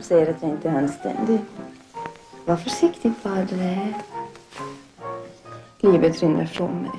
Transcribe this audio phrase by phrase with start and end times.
[0.00, 1.40] som säger att jag inte är anständig.
[2.46, 3.94] Var försiktig, Padre.
[5.80, 6.90] Livet rinner från mig.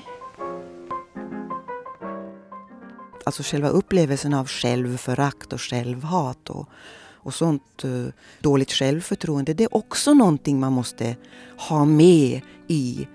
[3.26, 6.70] Alltså själva upplevelsen av självförakt och självhat och,
[7.14, 11.16] och sånt eh, dåligt självförtroende, det är också någonting man måste
[11.58, 13.08] ha med i,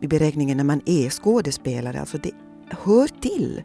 [0.00, 2.00] i beräkningen när man är skådespelare.
[2.00, 2.32] Alltså det
[2.70, 3.62] hör till.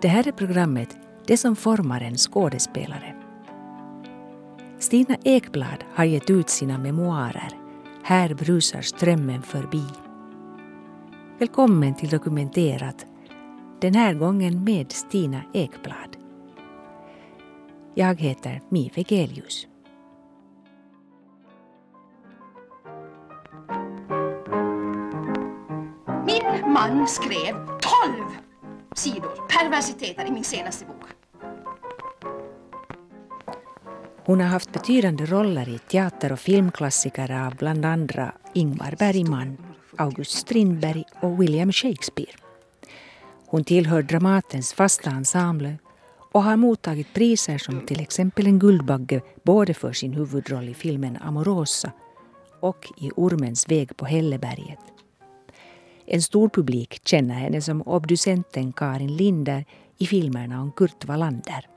[0.00, 0.96] Det här är programmet
[1.26, 3.14] Det som formar en skådespelare.
[4.78, 7.48] Stina Ekblad har gett ut sina memoarer
[8.02, 9.84] Här brusar strömmen förbi.
[11.38, 13.06] Välkommen till Dokumenterat,
[13.80, 16.16] den här gången med Stina Ekblad.
[17.94, 19.66] Jag heter Mi Vegelius.
[26.26, 28.45] Min man skrev 12
[28.98, 30.96] sidor perversiteter i min senaste bok.
[34.24, 39.56] Hon har haft betydande roller i teater och filmklassiker av bland andra Ingmar Bergman,
[39.96, 42.32] August Strindberg och William Shakespeare.
[43.46, 45.78] Hon tillhör Dramatens fasta ensemble
[46.32, 51.18] och har mottagit priser som till exempel en Guldbagge både för sin huvudroll i filmen
[51.20, 51.92] Amorosa
[52.60, 54.95] och i Ormens väg på Hälleberget.
[56.06, 59.64] En stor publik känner henne som obducenten Karin Linder
[59.98, 61.68] i filmerna om Kurt Wallander.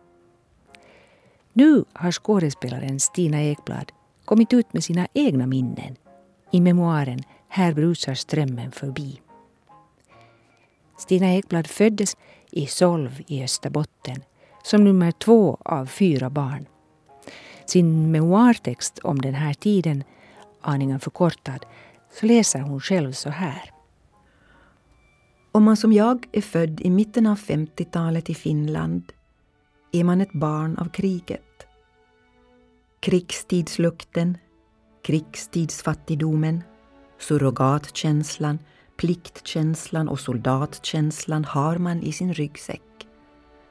[1.54, 3.92] Nu har skådespelaren Stina Ekblad
[4.26, 5.96] kommit ut med sina egna minnen
[6.52, 9.22] i memoaren Här brusar strömmen förbi.
[10.98, 12.18] Stina Ekblad föddes
[12.52, 14.24] i Solv i Österbotten
[14.64, 16.66] som nummer två av fyra barn.
[17.66, 20.04] Sin memoartext om den här tiden,
[20.62, 21.66] aningen förkortad,
[22.20, 23.72] så läser hon själv så här.
[25.52, 29.12] Om man som jag är född i mitten av 50-talet i Finland
[29.92, 31.68] är man ett barn av kriget.
[33.00, 34.38] Krigstidslukten,
[35.04, 36.64] krigstidsfattigdomen,
[37.20, 38.60] surrogatkänslan,
[38.98, 43.08] pliktkänslan och soldatkänslan har man i sin ryggsäck.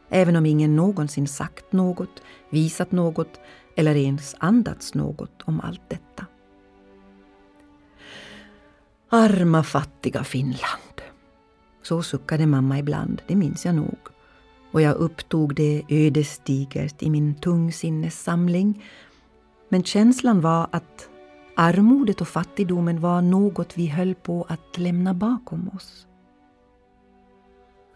[0.09, 3.41] Även om ingen någonsin sagt något, visat något
[3.77, 6.27] eller ens andats något om allt detta.
[9.09, 10.88] Arma fattiga Finland.
[11.89, 13.99] Så suckade mamma ibland, det minns jag nog.
[14.73, 18.85] Och jag upptog det ödesdigert i min tungsinnessamling.
[19.69, 21.09] Men känslan var att
[21.57, 26.07] armodet och fattigdomen var något vi höll på att lämna bakom oss.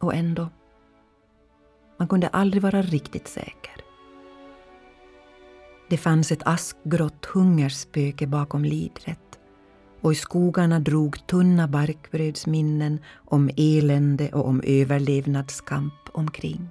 [0.00, 0.48] Och ändå,
[1.98, 3.84] man kunde aldrig vara riktigt säker.
[5.88, 9.31] Det fanns ett askgrått hungerspöke bakom lidret
[10.02, 16.68] och i skogarna drog tunna barkbrödsminnen om elände och om överlevnadskamp omkring.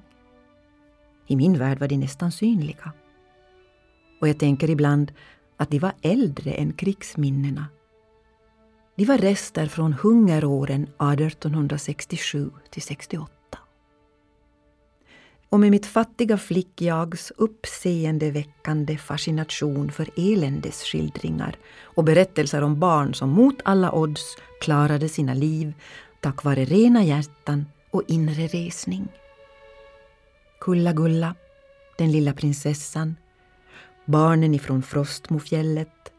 [1.27, 2.91] I min värld var de nästan synliga.
[4.21, 5.11] Och jag tänker ibland
[5.57, 7.65] att de var äldre än krigsminnena.
[8.95, 13.40] De var rester från hungeråren 1867 till 68
[15.51, 23.55] och med mitt fattiga flickjags uppseendeväckande fascination för eländesskildringar och berättelser om barn som mot
[23.65, 25.73] alla odds klarade sina liv
[26.19, 29.07] tack vare rena hjärtan och inre resning.
[30.59, 31.35] Kulla-Gulla,
[31.97, 33.15] den lilla prinsessan,
[34.05, 36.11] barnen ifrån Frostmofjället,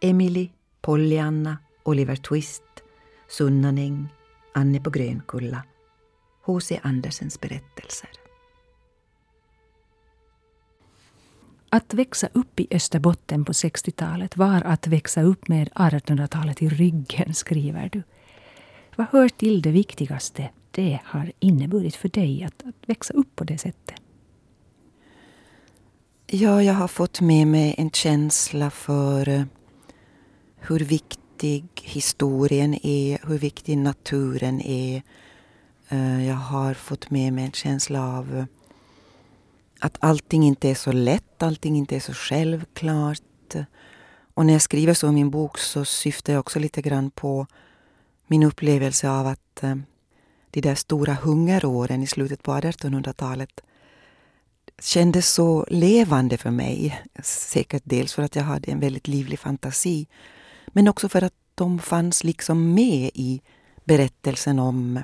[0.00, 2.62] Emily, Pollyanna, Oliver Twist,
[3.28, 4.08] Sunnanäng,
[4.54, 5.62] Anne på Grönkulla,
[6.42, 6.80] H.C.
[6.82, 8.19] Andersens berättelser.
[11.72, 17.34] Att växa upp i Österbotten på 60-talet var att växa upp med 1800-talet i ryggen,
[17.34, 18.02] skriver du.
[18.96, 23.44] Vad hör till det viktigaste det har inneburit för dig att, att växa upp på
[23.44, 23.94] det sättet?
[26.26, 29.42] Ja, jag har fått med mig en känsla för eh,
[30.56, 35.02] hur viktig historien är, hur viktig naturen är.
[35.88, 38.44] Eh, jag har fått med mig en känsla av eh,
[39.80, 43.54] att allting inte är så lätt, allting inte är så självklart.
[44.34, 47.46] Och när jag skriver så i min bok så syftar jag också lite grann på
[48.26, 49.76] min upplevelse av att eh,
[50.50, 53.60] de där stora hungeråren i slutet på 1800-talet
[54.82, 57.02] kändes så levande för mig.
[57.22, 60.06] Säkert dels för att jag hade en väldigt livlig fantasi
[60.66, 63.42] men också för att de fanns liksom med i
[63.84, 65.02] berättelsen om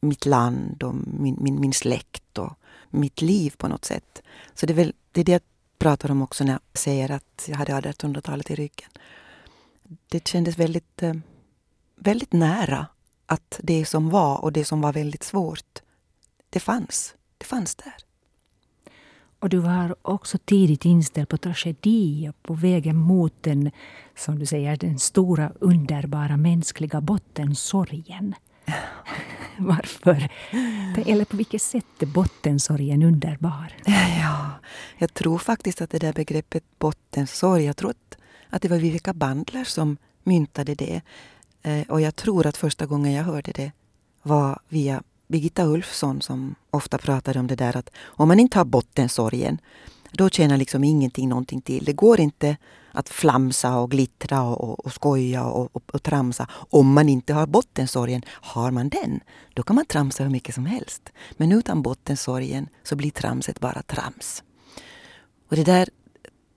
[0.00, 2.52] mitt land och min, min, min släkt och
[2.92, 4.22] mitt liv på något sätt.
[4.54, 5.42] Så det är, väl, det är det jag
[5.78, 8.88] pratar om också när jag säger att jag hade 1800-talet i ryggen.
[10.08, 11.14] Det kändes väldigt eh,
[12.02, 12.86] väldigt nära
[13.26, 15.82] att det som var och det som var väldigt svårt,
[16.50, 17.14] det fanns.
[17.38, 17.94] Det fanns där.
[19.38, 23.70] Och du var också tidigt inställd på tragedi och på vägen mot den,
[24.16, 28.34] som du säger, den stora underbara mänskliga bottensorgen.
[29.58, 30.28] Varför?
[31.06, 33.74] Eller på vilket sätt är bottensorgen underbar?
[34.22, 34.50] Ja,
[34.98, 38.18] jag tror faktiskt att det där begreppet bottensorg, jag tror att,
[38.50, 41.00] att det var Vivica Bandler som myntade det.
[41.62, 43.72] Eh, och jag tror att första gången jag hörde det
[44.22, 48.64] var via Birgitta Ulfsson som ofta pratade om det där att om man inte har
[48.64, 49.58] bottensorgen
[50.12, 51.84] då tjänar liksom ingenting någonting till.
[51.84, 52.56] Det går inte
[52.92, 57.34] att flamsa och glittra och, och, och skoja och, och, och, tramsa om man inte
[57.34, 58.22] har bottensorgen.
[58.28, 59.20] Har man den,
[59.54, 61.12] då kan man tramsa hur mycket som helst.
[61.32, 64.42] Men utan bottensorgen så blir tramset bara trams.
[65.48, 65.88] Och det där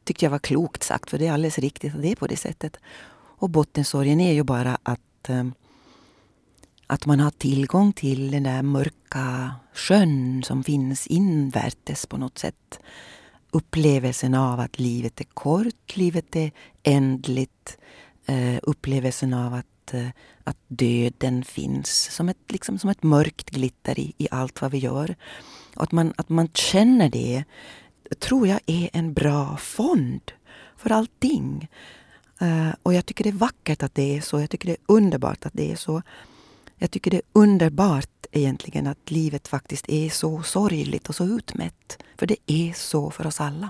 [0.04, 2.38] tyckte jag var klokt sagt, för det är alldeles riktigt att det är på det
[2.38, 2.78] sättet.
[3.38, 5.44] Och bottensorgen är ju bara att eh,
[6.88, 12.80] att man har tillgång till den där mörka sjön som finns invärtes på något sätt.
[13.56, 16.52] Upplevelsen av att livet är kort, livet är
[16.84, 17.78] ändligt.
[18.30, 20.10] Uh, upplevelsen av att, uh,
[20.44, 24.78] att döden finns som ett, liksom, som ett mörkt glitter i, i allt vad vi
[24.78, 25.16] gör.
[25.75, 27.44] Och att man, att man känner det
[28.19, 30.31] tror jag är en bra fond
[30.78, 31.69] för allting.
[32.42, 34.42] Uh, och jag tycker det är vackert att det är så.
[34.42, 36.01] Jag tycker det är underbart att det är så.
[36.77, 42.04] Jag tycker det är underbart egentligen att livet faktiskt är så sorgligt och så utmätt.
[42.18, 43.69] För det är så för oss alla.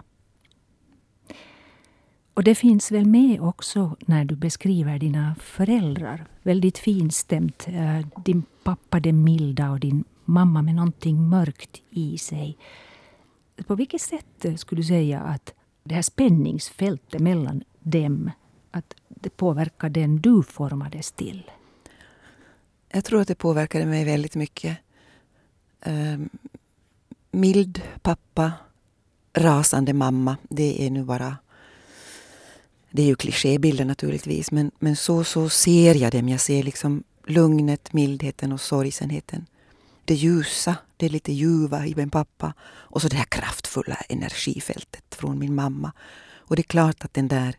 [2.33, 6.25] Och det finns väl med också när du beskriver dina föräldrar.
[6.43, 7.67] Väldigt finstämt.
[7.67, 12.57] Eh, din pappa den milda och din mamma med någonting mörkt i sig.
[13.67, 15.53] På vilket sätt skulle du säga att
[15.83, 18.31] det här spänningsfältet mellan dem
[18.71, 21.51] att det påverkar den du formades till?
[22.95, 24.77] Jag tror att det påverkade mig väldigt mycket.
[25.85, 26.29] Um,
[27.31, 28.51] mild pappa,
[29.33, 30.37] rasande mamma.
[30.49, 31.37] Det är nu bara...
[32.91, 36.29] Det är ju klichébilder naturligtvis, men, men så, så ser jag dem.
[36.29, 39.45] Jag ser liksom lugnet, mildheten och sorgsenheten.
[40.05, 45.39] Det ljusa, det lite ljuva i min pappa och så det här kraftfulla energifältet från
[45.39, 45.91] min mamma.
[46.33, 47.55] Och det är klart att den där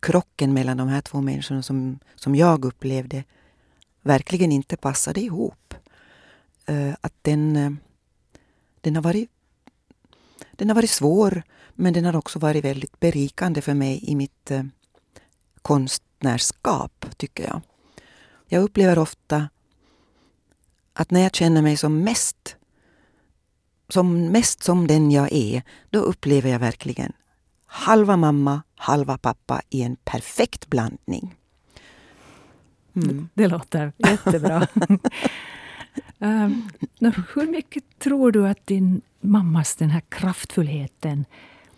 [0.00, 3.24] krocken mellan de här två människorna som, som jag upplevde
[4.02, 5.74] verkligen inte passade ihop.
[6.70, 7.72] Uh, att den, uh,
[8.80, 9.30] den, har varit,
[10.52, 11.42] den har varit svår
[11.74, 14.62] men den har också varit väldigt berikande för mig i mitt uh,
[15.62, 17.60] konstnärskap, tycker jag.
[18.46, 19.48] Jag upplever ofta
[20.92, 22.56] att när jag känner mig som mest
[23.88, 27.12] som mest som den jag är, då upplever jag verkligen
[27.70, 31.36] halva mamma, halva pappa i en perfekt blandning.
[32.94, 33.28] Mm.
[33.34, 34.66] Det låter jättebra.
[36.18, 36.68] um,
[37.34, 41.24] hur mycket tror du att din mammas den här kraftfullheten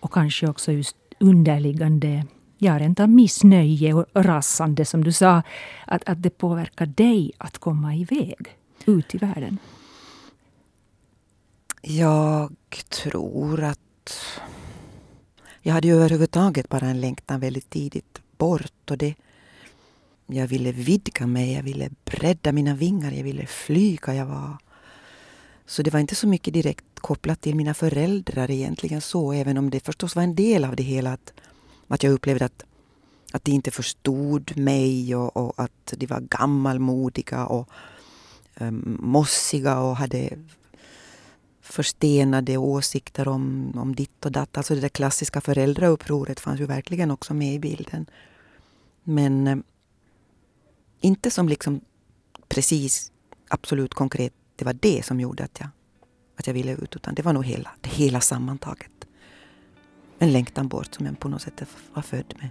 [0.00, 2.26] och kanske också just underliggande
[2.58, 5.42] ja, rent av missnöje och rasande som du sa,
[5.86, 8.56] att, att det påverkar dig att komma iväg
[8.86, 9.58] ut i världen?
[11.82, 12.56] Jag
[12.88, 13.78] tror att
[15.62, 19.14] jag hade ju överhuvudtaget bara en längtan väldigt tidigt bort och det
[20.26, 24.14] jag ville vidga mig, jag ville bredda mina vingar, jag ville flyga.
[24.14, 24.56] Jag var...
[25.66, 29.70] Så det var inte så mycket direkt kopplat till mina föräldrar egentligen så, även om
[29.70, 31.12] det förstås var en del av det hela.
[31.12, 31.32] Att,
[31.88, 32.64] att jag upplevde att,
[33.32, 37.68] att de inte förstod mig och, och att de var gammalmodiga och
[38.60, 40.38] um, mossiga och hade
[41.60, 44.56] förstenade åsikter om, om ditt och datt.
[44.56, 48.06] Alltså det där klassiska föräldraupproret fanns ju verkligen också med i bilden.
[49.04, 49.62] Men ehm,
[51.02, 51.80] inte som liksom
[52.48, 53.12] precis
[53.48, 55.68] absolut konkret, det var det som gjorde att jag,
[56.36, 58.90] att jag ville ut, utan det var nog hela, det hela sammantaget.
[60.18, 61.62] En längtan bort som jag på något sätt
[61.94, 62.50] var född med.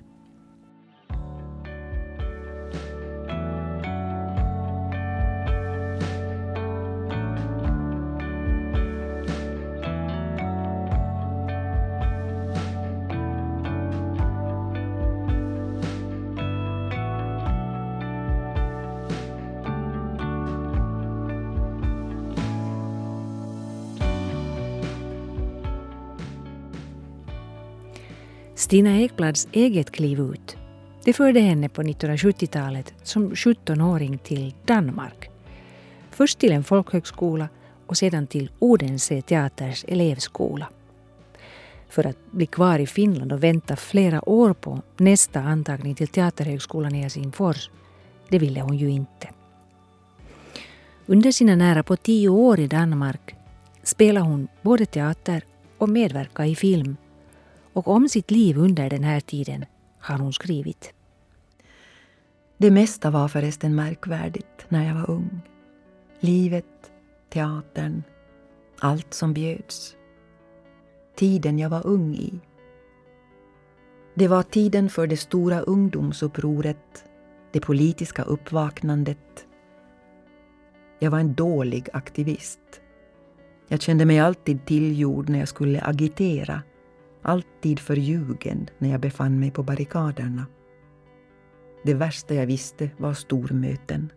[28.61, 30.57] Stina Ekblads eget kliv ut
[31.03, 35.29] det förde henne på 1970-talet som 17-åring till Danmark.
[36.11, 37.49] Först till en folkhögskola
[37.87, 40.69] och sedan till Odense teaters elevskola.
[41.89, 46.95] För att bli kvar i Finland och vänta flera år på nästa antagning till Teaterhögskolan
[46.95, 47.69] i Helsingfors
[48.29, 49.29] det ville hon ju inte.
[51.05, 53.35] Under sina nära på tio år i Danmark
[53.83, 55.43] spelade hon både teater
[55.77, 56.97] och medverkade i film.
[57.73, 59.65] Och om sitt liv under den här tiden
[59.99, 60.93] har hon skrivit.
[62.57, 65.41] Det mesta var förresten märkvärdigt när jag var ung.
[66.19, 66.91] Livet,
[67.29, 68.03] teatern,
[68.79, 69.95] allt som bjöds.
[71.15, 72.39] Tiden jag var ung i.
[74.13, 77.05] Det var tiden för det stora ungdomsupproret,
[77.51, 79.45] det politiska uppvaknandet.
[80.99, 82.81] Jag var en dålig aktivist.
[83.67, 86.61] Jag kände mig alltid tillgjord när jag skulle agitera,
[87.21, 90.45] alltid förljugen när jag befann mig på barrikaderna.
[91.83, 94.11] Det värsta jag visste var stormöten.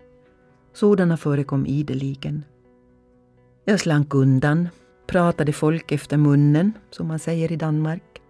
[0.73, 2.45] Sådana förekom ideligen.
[3.65, 4.69] Jag slank undan,
[5.07, 8.23] pratade folk efter munnen, som man säger i Danmark,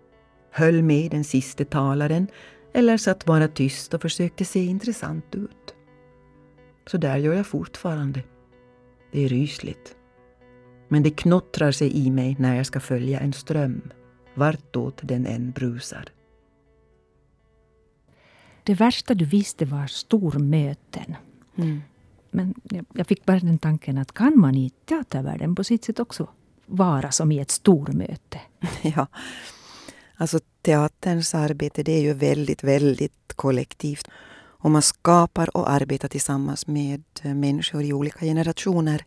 [0.51, 2.27] höll med den siste talaren
[2.73, 5.75] eller satt bara tyst och försökte se intressant ut.
[6.87, 8.23] Så där gör jag fortfarande.
[9.13, 9.97] Det är rysligt.
[10.89, 13.81] Men det knottrar sig i mig när jag ska följa en ström,
[14.35, 16.09] vartåt den än brusar.
[18.65, 21.17] Det värsta du visste var stormöten.
[21.57, 21.83] Mm.
[22.31, 22.55] Men
[22.93, 26.29] jag fick bara den tanken att kan man i teatervärlden på sitt sätt också
[26.67, 28.41] vara som i ett stormöte?
[28.83, 29.07] Ja,
[30.17, 34.09] alltså teaterns arbete det är ju väldigt, väldigt kollektivt.
[34.65, 39.05] Och man skapar och arbetar tillsammans med människor i olika generationer.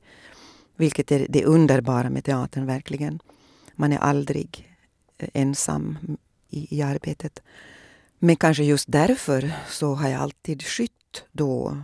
[0.75, 3.19] Vilket är det underbara med teatern verkligen.
[3.75, 4.76] Man är aldrig
[5.33, 5.97] ensam
[6.49, 7.43] i, i arbetet.
[8.19, 11.77] Men kanske just därför så har jag alltid skytt då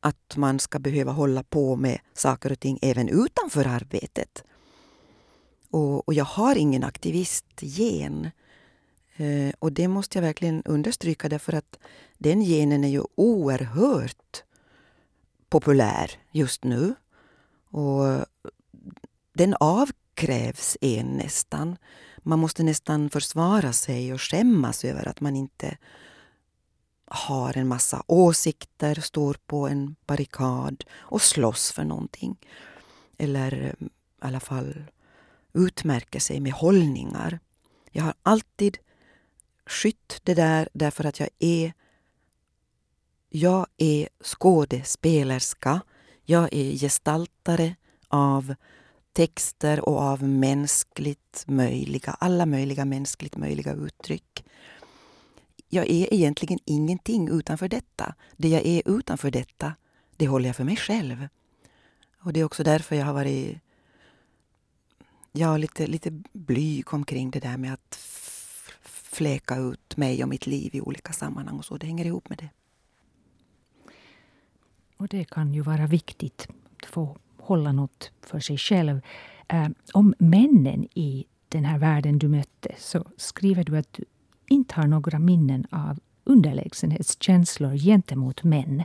[0.00, 4.44] att man ska behöva hålla på med saker och ting även utanför arbetet.
[5.70, 8.30] Och, och jag har ingen aktivistgen.
[9.16, 11.78] Eh, och det måste jag verkligen understryka därför att
[12.18, 14.42] den genen är ju oerhört
[15.48, 16.94] populär just nu.
[17.70, 18.26] Och
[19.32, 21.76] den avkrävs en nästan.
[22.28, 25.78] Man måste nästan försvara sig och skämmas över att man inte
[27.04, 32.36] har en massa åsikter, står på en barrikad och slåss för någonting.
[33.18, 34.84] Eller eh, i alla fall
[35.52, 37.38] utmärker sig med hållningar.
[37.90, 38.78] Jag har alltid
[39.66, 41.72] skytt det där därför att jag är
[43.28, 45.80] jag är skådespelerska.
[46.24, 47.76] Jag är gestaltare
[48.08, 48.54] av
[49.16, 54.44] texter och av mänskligt möjliga, alla möjliga mänskligt möjliga uttryck.
[55.68, 58.14] Jag är egentligen ingenting utanför detta.
[58.36, 59.74] Det jag är utanför detta,
[60.16, 61.28] det håller jag för mig själv.
[62.20, 63.58] Och det är också därför jag har varit
[65.32, 67.98] ja, lite, lite blyg omkring det där med att
[68.82, 71.76] fläka ut mig och mitt liv i olika sammanhang och så.
[71.76, 72.50] Det hänger ihop med det.
[74.96, 76.48] Och det kan ju vara viktigt
[76.82, 79.00] att få hålla något för sig själv.
[79.48, 84.04] Eh, om männen i den här världen du mötte så skriver du att du
[84.48, 88.80] inte har några minnen av underlägsenhetskänslor gentemot män.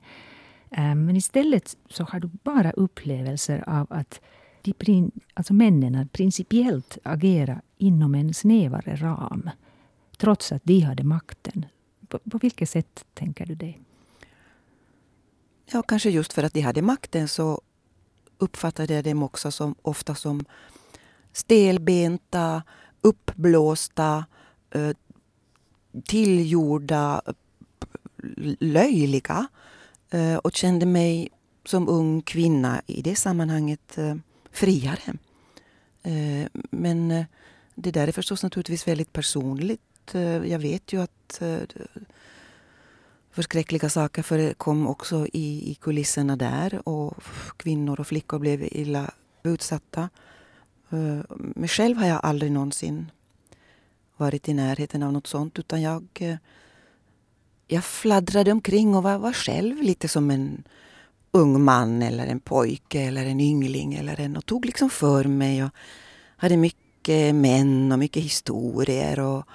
[0.71, 4.21] Eh, men istället så har du bara upplevelser av att
[4.61, 9.49] de, alltså männen principiellt agera inom en snävare ram
[10.17, 11.65] trots att de hade makten.
[12.07, 13.75] På, på vilket sätt tänker du det?
[15.71, 17.61] Ja, kanske just för att de hade makten så
[18.41, 20.45] uppfattade jag dem också som, ofta som
[21.33, 22.63] stelbenta,
[23.01, 24.25] uppblåsta,
[24.71, 24.91] eh,
[26.05, 27.21] tillgjorda,
[28.59, 29.47] löjliga
[30.09, 31.29] eh, och kände mig
[31.65, 34.15] som ung kvinna i det sammanhanget eh,
[34.51, 35.13] friare.
[36.71, 37.25] Men
[37.75, 40.11] det där är förstås naturligtvis väldigt personligt.
[40.45, 41.41] Jag vet ju att
[43.31, 47.23] förskräckliga saker förekom också i, i kulisserna där och
[47.57, 49.11] kvinnor och flickor blev illa
[49.43, 50.09] utsatta.
[50.89, 53.11] Eh, men själv har jag aldrig någonsin
[54.17, 56.35] varit i närheten av något sånt utan jag, eh,
[57.67, 60.63] jag fladdrade omkring och var, var själv lite som en
[61.31, 65.63] ung man eller en pojke eller en yngling eller en och tog liksom för mig
[65.63, 65.71] och
[66.37, 69.45] hade mycket män och mycket historier och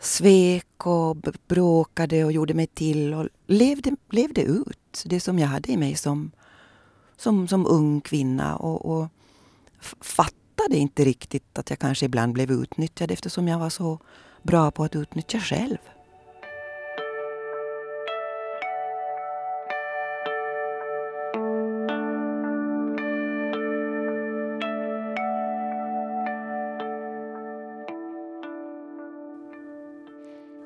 [0.00, 1.16] svek och
[1.48, 5.94] bråkade och gjorde mig till och levde, levde ut det som jag hade i mig
[5.94, 6.30] som,
[7.16, 9.08] som, som ung kvinna och, och
[10.00, 13.98] fattade inte riktigt att jag kanske ibland blev utnyttjad eftersom jag var så
[14.42, 15.78] bra på att utnyttja själv.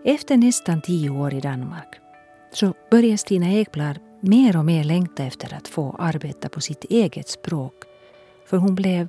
[0.04, 2.00] Efter nästan tio år i Danmark
[2.52, 7.28] så börjar Stina Ekblad mer och mer längta efter att få arbeta på sitt eget
[7.28, 7.74] språk.
[8.46, 9.08] För hon blev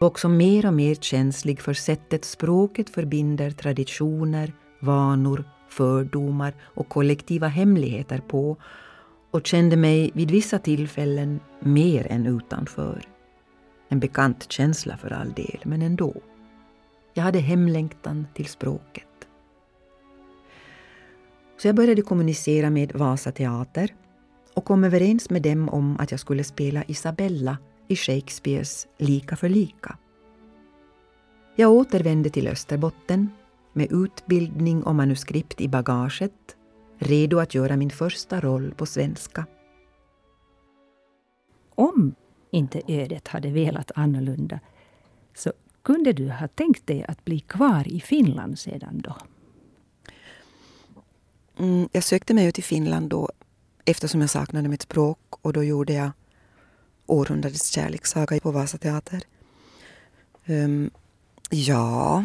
[0.00, 8.18] också mer och mer känslig för sättet språket förbinder traditioner, vanor, fördomar och kollektiva hemligheter
[8.28, 8.56] på
[9.30, 13.02] och kände mig vid vissa tillfällen mer än utanför.
[13.88, 16.14] En bekant känsla för all del, men ändå.
[17.14, 19.05] Jag hade hemlängtan till språket.
[21.56, 23.94] Så jag började kommunicera med Vasa Teater
[24.54, 27.58] och kom överens med dem om att jag skulle spela Isabella
[27.88, 29.98] i Shakespeares Lika för lika.
[31.56, 33.30] Jag återvände till Österbotten
[33.72, 36.56] med utbildning och manuskript i bagaget,
[36.98, 39.46] redo att göra min första roll på svenska.
[41.74, 42.14] Om
[42.50, 44.60] inte ödet hade velat annorlunda
[45.34, 49.16] så kunde du ha tänkt dig att bli kvar i Finland sedan då?
[51.58, 53.30] Mm, jag sökte mig ut i Finland då
[53.84, 56.10] eftersom jag saknade mitt språk och då gjorde jag
[57.06, 59.22] århundradets kärlekssaga på Vasa Teater.
[60.46, 60.90] Um,
[61.50, 62.24] ja,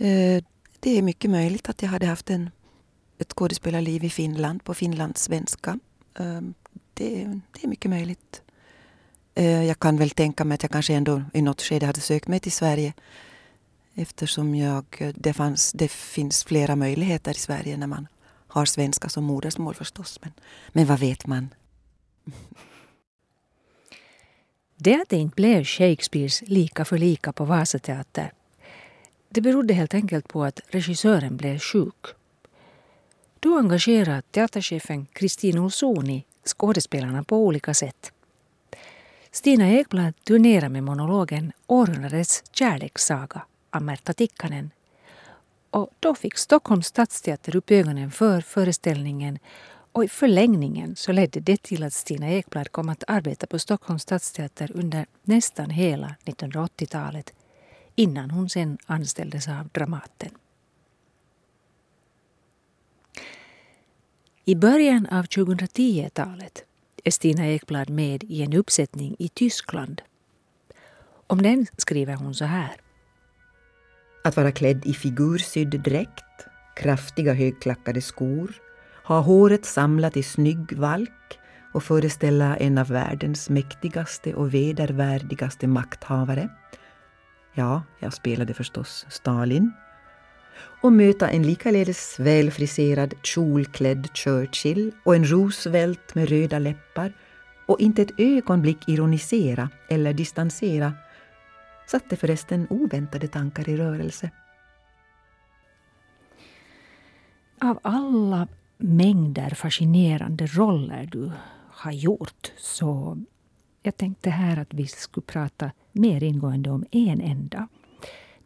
[0.00, 0.42] uh,
[0.80, 2.50] det är mycket möjligt att jag hade haft en,
[3.18, 5.78] ett skådespelarliv i Finland på finlandssvenska.
[6.18, 6.54] Um,
[6.94, 8.42] det, det är mycket möjligt.
[9.38, 12.28] Uh, jag kan väl tänka mig att jag kanske ändå i något skede hade sökt
[12.28, 12.94] mig till Sverige
[13.96, 18.08] eftersom jag, det, fanns, det finns flera möjligheter i Sverige när man
[18.48, 20.18] har svenska som modersmål förstås.
[20.22, 20.32] Men,
[20.72, 21.54] men vad vet man?
[24.76, 28.32] Det att det inte blev Shakespeares Lika för lika på Vasateater
[29.36, 32.06] det berodde helt enkelt på att regissören blev sjuk.
[33.40, 38.12] Då engagerade teaterchefen Kristin Olsoni skådespelarna på olika sätt.
[39.30, 44.70] Stina Ekblad turnerade med monologen Århundradets kärlekssaga av Märta Tikkanen.
[45.70, 49.38] Och då fick Stockholms stadsteater upp ögonen för föreställningen
[49.96, 54.02] och i förlängningen så ledde det till att Stina Ekblad kom att arbeta på Stockholms
[54.02, 57.32] stadsteater under nästan hela 1980-talet
[57.94, 60.30] innan hon sen anställdes av Dramaten.
[64.44, 66.64] I början av 2010-talet
[67.04, 70.02] är Stina Ekblad med i en uppsättning i Tyskland.
[71.26, 72.76] Om den skriver hon så här.
[74.26, 78.50] Att vara klädd i figursydd dräkt, kraftiga högklackade skor,
[79.04, 81.38] ha håret samlat i snygg valk
[81.72, 86.48] och föreställa en av världens mäktigaste och vedervärdigaste makthavare.
[87.54, 89.72] Ja, jag spelade förstås Stalin.
[90.82, 97.12] Och möta en likaledes välfriserad kjolklädd Churchill och en Roosevelt med röda läppar
[97.66, 100.92] och inte ett ögonblick ironisera eller distansera
[101.86, 104.30] satte förresten oväntade tankar i rörelse.
[107.60, 111.32] Av alla mängder fascinerande roller du
[111.70, 113.18] har gjort så
[113.82, 117.68] jag tänkte här att vi skulle prata mer ingående om en enda.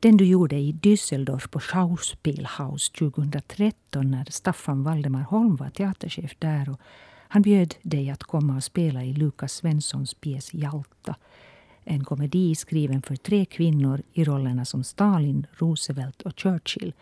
[0.00, 6.70] Den du gjorde i Düsseldorf på Schauspielhaus 2013 när Staffan Valdemar Holm var teaterchef där.
[6.70, 6.80] Och
[7.28, 11.14] han bjöd dig att komma och spela i Lukas Svenssons pjäs Jalta
[11.84, 16.94] en komedi skriven för tre kvinnor i rollerna som Stalin, Roosevelt och Churchill.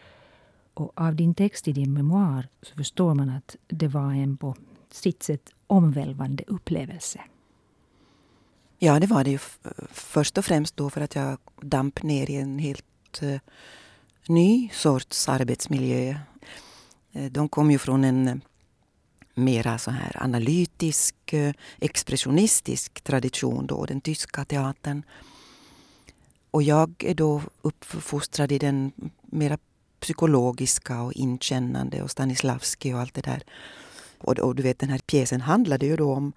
[0.75, 4.55] Och av din text i din memoar så förstår man att det var en på
[4.91, 7.21] sitt sätt omvälvande upplevelse.
[8.79, 9.39] Ja, det var det ju
[9.91, 13.39] först och främst då för att jag damp ner i en helt uh,
[14.29, 16.15] ny sorts arbetsmiljö.
[17.13, 18.41] Eh, de kom ju från en
[19.39, 25.03] mera så här analytisk, eh, expressionistisk tradition då, den tyska teatern.
[26.51, 29.59] Och jag är då uppfostrad i den mera
[30.01, 33.43] psykologiska och inkännande och Stanislavski och allt det där.
[34.19, 36.33] Och, och, du vet den här pjäsen handlade ju då om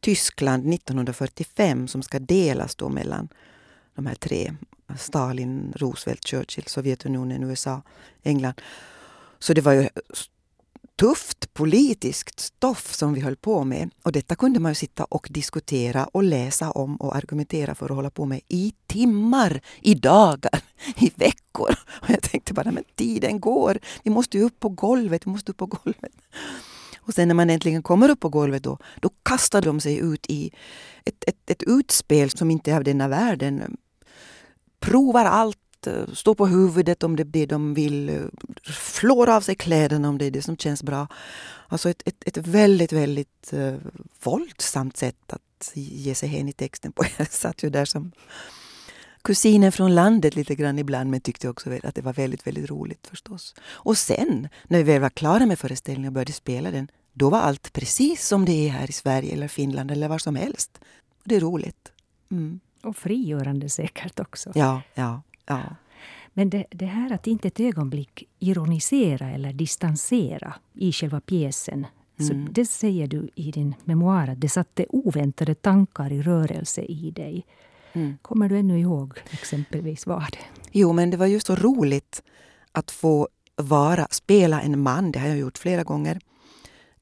[0.00, 3.28] Tyskland 1945 som ska delas då mellan
[3.94, 4.54] de här tre.
[4.98, 7.82] Stalin, Roosevelt, Churchill, Sovjetunionen, USA,
[8.22, 8.54] England.
[9.38, 9.88] Så det var ju
[10.96, 13.90] tufft politiskt stoff som vi höll på med.
[14.02, 17.96] Och detta kunde man ju sitta och diskutera och läsa om och argumentera för och
[17.96, 20.60] hålla på med i timmar, i dagar,
[20.96, 21.74] i veckor.
[21.88, 23.78] Och jag tänkte bara, men tiden går.
[24.02, 26.12] Vi måste ju upp på golvet, vi måste upp på golvet.
[27.04, 30.26] Och sen när man äntligen kommer upp på golvet då, då kastar de sig ut
[30.28, 30.50] i
[31.04, 33.76] ett, ett, ett utspel som inte är av denna världen.
[34.80, 38.22] Provar allt Eh, stå på huvudet om det är det de vill, eh,
[38.72, 41.08] flår av sig kläderna om det är det som känns bra.
[41.68, 43.74] Alltså ett, ett, ett väldigt, väldigt uh,
[44.22, 47.04] våldsamt sätt att ge sig hän i texten på.
[47.18, 48.12] Jag satt ju där som
[49.22, 53.06] kusinen från landet lite grann ibland men tyckte också att det var väldigt, väldigt roligt
[53.06, 53.54] förstås.
[53.64, 57.38] Och sen när vi väl var klara med föreställningen och började spela den då var
[57.38, 60.80] allt precis som det är här i Sverige eller Finland eller var som helst.
[61.24, 61.92] Det är roligt.
[62.30, 62.60] Mm.
[62.82, 64.52] Och frigörande säkert också.
[64.54, 65.62] Ja, ja, ja.
[66.34, 71.86] Men det, det, här att inte ett ögonblick ironisera eller distansera i själva pjäsen.
[72.18, 72.46] Mm.
[72.46, 77.10] Så det säger du i din memoar att det satte oväntade tankar i rörelse i
[77.10, 77.46] dig.
[77.92, 78.18] Mm.
[78.22, 80.36] Kommer du ännu ihåg exempelvis vad?
[80.72, 82.22] Jo, men det var just så roligt
[82.72, 85.12] att få vara, spela en man.
[85.12, 86.20] Det har jag gjort flera gånger.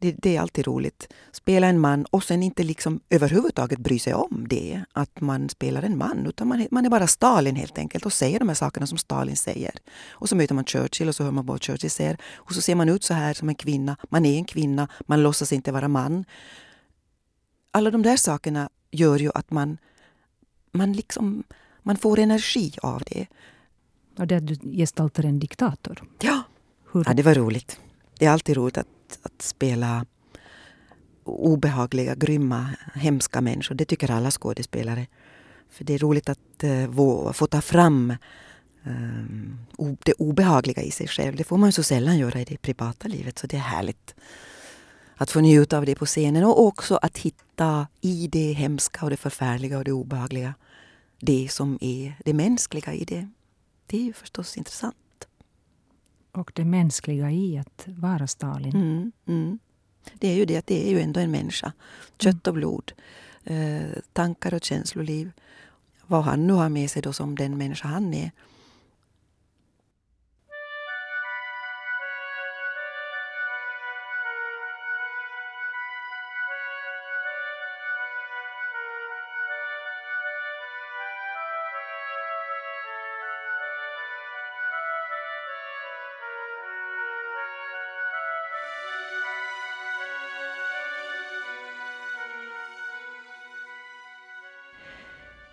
[0.01, 1.13] Det, det, är alltid roligt.
[1.33, 5.83] Spela en man och sen inte liksom överhuvudtaget bry sig om det, att man spelar
[5.83, 6.27] en man.
[6.27, 9.37] Utan man, man är bara Stalin helt enkelt och säger de här sakerna som Stalin
[9.37, 9.75] säger.
[10.09, 12.17] Och så möter man Churchill och så hör man vad Churchill säger.
[12.35, 13.97] Och så ser man ut så här som en kvinna.
[14.09, 16.25] Man är en kvinna, man låtsas inte vara man.
[17.71, 19.79] Alla de där sakerna gör ju att man,
[20.73, 21.43] man, liksom,
[21.83, 23.27] man får energi av det.
[24.19, 26.03] Och det att du gestaltar en diktator?
[26.21, 26.43] Ja,
[26.93, 27.05] Hur?
[27.07, 27.81] ja det var roligt.
[28.19, 28.87] Det är alltid roligt att
[29.23, 30.07] att, spela
[31.25, 33.75] obehagliga, grymma, hemska människor.
[33.75, 35.07] Det tycker alla skådespelare.
[35.71, 38.15] För det är roligt att uh, få ta fram
[38.87, 41.37] uh, det obehagliga i sig själv.
[41.37, 43.39] Det får man så sällan göra i det privata livet.
[43.39, 44.15] Så det är härligt
[45.15, 49.11] att få njuta av det på scenen och också att hitta i det hemska och
[49.11, 50.55] det förfärliga och det obehagliga
[51.21, 53.29] det som är det mänskliga i det.
[53.87, 54.97] Det är ju förstås intressant
[56.33, 58.77] och det mänskliga i att vara Stalin.
[58.77, 59.59] Mm, mm.
[60.15, 61.73] Det är ju det att det är ju ändå en människa.
[62.19, 62.93] Kött och blod.
[63.45, 63.81] Eh,
[64.13, 65.31] tankar och känsloliv.
[66.07, 68.31] Vad han nu har med sig då som den människa han är.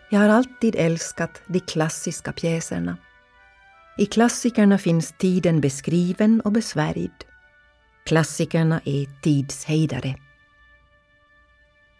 [0.09, 2.97] Jag har alltid älskat de klassiska pjäserna.
[3.97, 7.25] I klassikerna finns tiden beskriven och besvärjd.
[8.05, 10.15] Klassikerna är tidshejdare.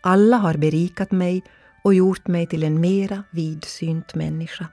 [0.02, 1.44] Alla har berikat mig
[1.84, 4.68] och gjort mig till en mera vidsynt människa.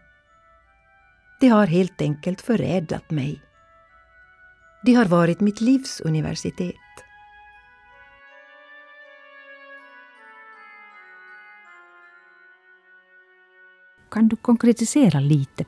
[1.41, 3.43] De har helt enkelt förädlat mig.
[4.83, 6.84] De har varit mitt livs universitet.
[14.15, 15.65] Kan du konkretisera lite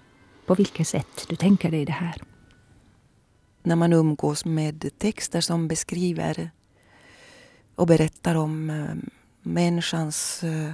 [0.47, 2.23] på vilket sätt du tänker dig det här?
[3.63, 6.51] När man umgås med texter som beskriver
[7.75, 9.11] och berättar om eh,
[9.43, 10.71] människans eh,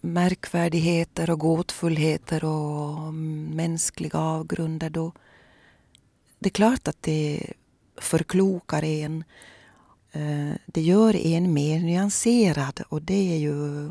[0.00, 3.14] märkvärdigheter och gåtfullheter och
[3.54, 5.12] mänskliga avgrunder då
[6.38, 7.52] det är klart att det
[7.96, 9.24] förklokar en.
[10.12, 13.90] Eh, det gör en mer nyanserad och det är ju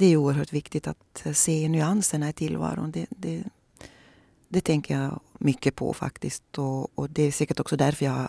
[0.00, 2.90] det är oerhört viktigt att eh, se nyanserna i tillvaron.
[2.90, 3.44] Det, det,
[4.48, 6.58] det tänker jag mycket på faktiskt.
[6.58, 8.28] Och, och, det är säkert också därför jag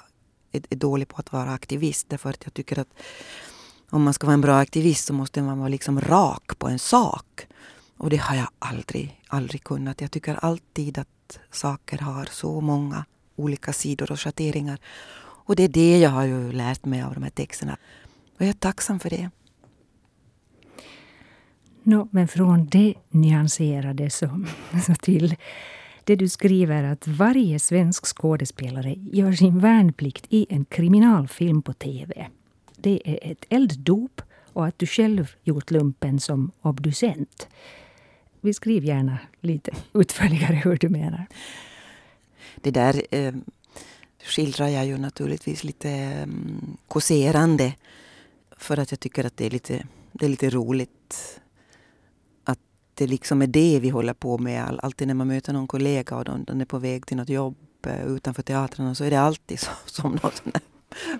[0.51, 2.09] är, är, dålig på att vara aktivist.
[2.09, 2.87] Därför att jag tycker att
[3.89, 6.79] om man ska vara en bra aktivist så måste man vara liksom rak på en
[6.79, 7.47] sak.
[7.97, 10.01] Och det har jag aldrig, aldrig kunnat.
[10.01, 13.05] Jag tycker alltid att saker har så många
[13.35, 14.79] olika sidor och schatteringar.
[15.45, 17.77] Och det är det jag har ju lärt mig av de här texterna.
[18.35, 19.29] Och jag är tacksam för det.
[21.83, 24.45] No, men från det nyanserade så,
[24.85, 25.35] så till
[26.03, 32.27] det du skriver att varje svensk skådespelare gör sin värnplikt i en kriminalfilm på TV.
[32.77, 34.21] Det är ett elddop
[34.53, 37.47] och att du själv gjort lumpen som obducent.
[38.41, 41.25] Beskriv gärna lite utförligare hur du menar.
[42.55, 43.33] Det där eh,
[44.23, 47.73] skildrar jag ju naturligtvis lite mm, eh, kåserande.
[48.57, 51.40] För att jag tycker att det är lite, det är lite roligt
[52.93, 54.79] det liksom är det vi håller på med.
[54.83, 57.57] Alltid när man möter någon kollega och de, de är på väg till något jobb
[57.87, 60.31] eh, utanför teatern så är det alltid så, som någon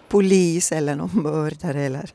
[0.10, 2.10] polis eller någon mördare eller,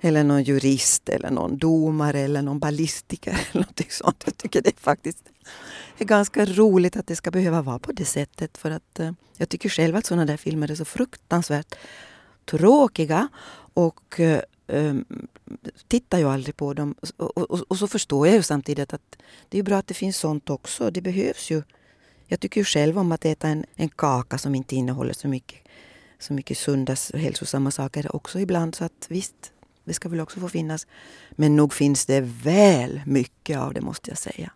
[0.00, 4.22] eller någon jurist eller någon domare eller någon ballistiker eller något sånt.
[4.24, 5.24] Jag tycker det är faktiskt
[6.00, 9.48] är ganska roligt att det ska behöva vara på det sättet för att eh, jag
[9.48, 11.74] tycker själv att sådana där filmer är så fruktansvärt
[12.44, 13.28] tråkiga
[13.74, 14.40] och eh,
[15.88, 16.94] tittar ju aldrig på dem.
[17.16, 19.16] Och, och, och, så förstår jag ju samtidigt att
[19.48, 20.90] det är bra att det finns sånt också.
[20.90, 21.62] Det behövs ju.
[22.26, 25.58] Jag tycker ju själv om att äta en, en kaka som inte innehåller så mycket,
[26.18, 28.74] så mycket sunda och hälsosamma saker också ibland.
[28.74, 29.52] Så att visst,
[29.84, 30.86] det ska väl också få finnas.
[31.30, 34.52] Men nog finns det väl mycket av det måste jag säga.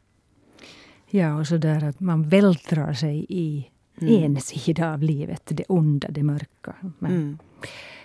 [1.11, 4.24] Ja, och så där att man vältrar sig i mm.
[4.24, 5.42] en sida av livet.
[5.44, 6.74] Det onda, det mörka.
[6.98, 7.38] Men, mm.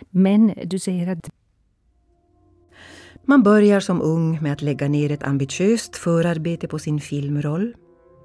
[0.10, 1.29] men du säger att
[3.30, 7.76] man börjar som ung med att lägga ner ett ambitiöst förarbete på sin filmroll.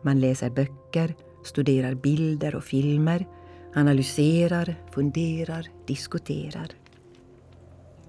[0.02, 1.14] Man läser böcker,
[1.44, 3.26] studerar bilder och filmer,
[3.74, 6.70] analyserar, funderar, diskuterar.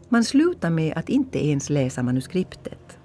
[0.10, 2.98] Man slutar med att inte ens läsa manuskriptet.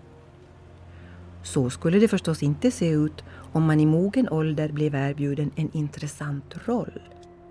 [1.43, 5.71] Så skulle det förstås inte se ut om man i mogen ålder blev erbjuden en
[5.73, 7.03] intressant roll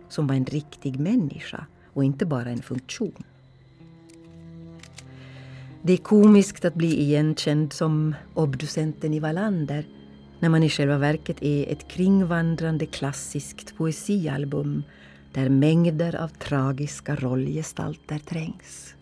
[0.10, 3.24] som var en riktig människa och inte bara en funktion.
[5.82, 9.86] Det är komiskt att bli igenkänd som obducenten i Wallander
[10.40, 14.84] när man i själva verket är ett kringvandrande klassiskt poesialbum
[15.34, 18.96] där mängder av tragiska rollgestalter trängs.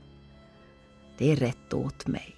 [1.18, 2.36] Det är rätt åt mig.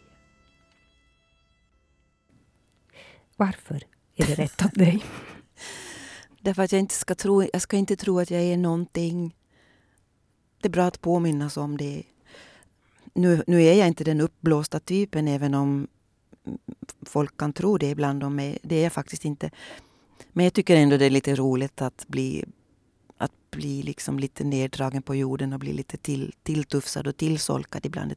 [3.35, 3.83] Varför
[4.15, 5.03] är det rätt åt dig?
[6.41, 9.35] Därför att jag inte ska tro, jag ska inte tro att jag är någonting.
[10.61, 12.03] Det är bra att påminnas om det.
[13.13, 15.87] Nu, nu är jag inte den uppblåsta typen även om
[17.01, 18.57] folk kan tro det ibland om mig.
[18.61, 19.51] Det är jag faktiskt inte.
[20.31, 22.45] Men jag tycker ändå det är lite roligt att bli,
[23.17, 28.13] att bli liksom lite neddragen på jorden och bli lite till, tilltufsad och tillsolkad ibland.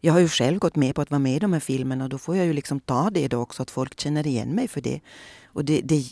[0.00, 2.10] Jag har ju själv gått med på att vara med i de här filmerna och
[2.10, 4.80] då får jag ju liksom ta det då också att folk känner igen mig för
[4.80, 5.00] det.
[5.44, 6.04] Och det, det,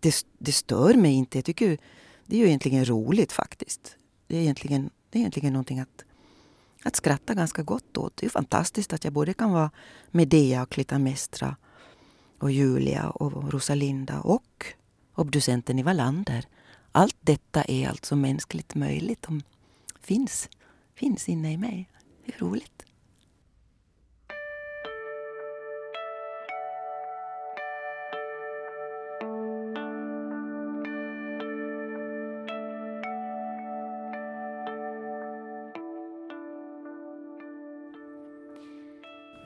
[0.00, 1.38] det, det stör mig inte.
[1.38, 1.78] Jag tycker
[2.26, 3.96] det är ju egentligen roligt faktiskt.
[4.26, 6.04] Det är egentligen, det är egentligen någonting att,
[6.84, 8.16] att skratta ganska gott åt.
[8.16, 9.70] Det är fantastiskt att jag både kan vara
[10.10, 11.56] Medea och Clytemnestra
[12.38, 14.66] och Julia och Rosalinda och
[15.14, 16.44] obducenten i Wallander.
[16.92, 19.22] Allt detta är alltså mänskligt möjligt.
[19.22, 19.42] De
[20.00, 20.48] finns,
[20.94, 21.90] finns inne i mig.
[22.24, 22.84] Det är roligt.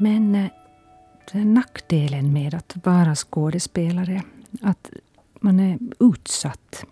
[0.02, 4.22] Men eh, nackdelen med att vara skådespelare,
[4.62, 4.90] att
[5.40, 6.84] man är utsatt.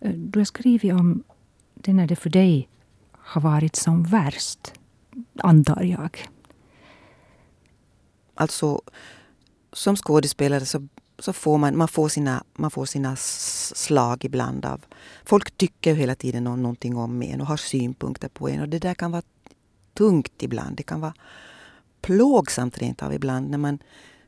[0.00, 1.22] Eh, du har skrivit om
[1.74, 2.68] det när det för dig
[3.12, 4.72] har varit som värst,
[5.38, 6.28] antar jag.
[8.34, 8.82] Alltså,
[9.72, 14.84] som skådespelare så, så får man, man, får sina, man får sina slag ibland av...
[15.24, 18.78] Folk tycker hela tiden om någonting om en och har synpunkter på en och det
[18.78, 19.22] där kan vara
[19.94, 20.76] tungt ibland.
[20.76, 21.14] Det kan vara
[22.06, 23.78] plågsamt rent av ibland när man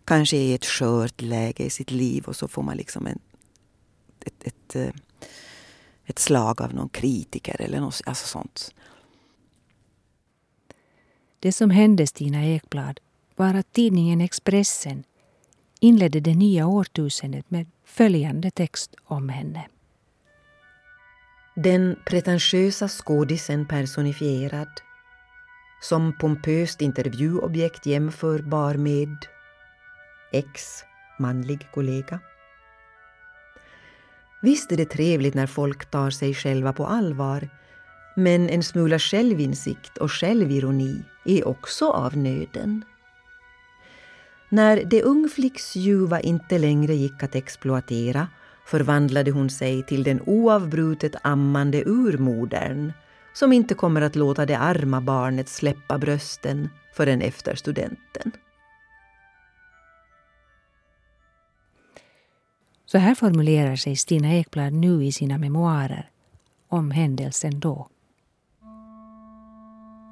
[0.05, 3.19] kanske är i ett skört läge i sitt liv och så får man liksom en,
[4.25, 4.95] ett, ett, eh,
[6.07, 8.75] ett slag av någon kritiker eller något alltså sånt.
[11.41, 13.01] Det som hände Stina Ekblad
[13.37, 15.05] var att tidningen Expressen
[15.81, 19.69] inledde det nya årtusendet med följande text om henne.
[21.57, 24.69] Den pretentiösa skådisen personifierad
[25.81, 29.17] som pompöst intervjuobjekt jämförbar med
[30.33, 30.85] ex
[31.19, 32.21] manlig kollega.
[34.43, 37.49] Visst är det trevligt när folk tar sig själva på allvar
[38.19, 42.85] men en smula självinsikt och självironi är också av nöden.
[44.49, 48.29] När det ungflicksljuva inte längre gick att exploatera
[48.67, 52.93] förvandlade hon sig till den oavbrutet ammande urmodern
[53.33, 58.33] som inte kommer att låta det arma barnet släppa brösten förrän efter studenten.
[62.87, 66.11] Så här formulerar sig Stina Ekblad nu i sina memoarer
[66.69, 67.89] om händelsen då.